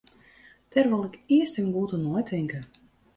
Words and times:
Dêr 0.71 0.87
wol 0.91 1.07
ik 1.09 1.21
earst 1.35 1.55
even 1.57 1.73
goed 1.75 1.93
oer 1.95 2.01
neitinke. 2.03 2.59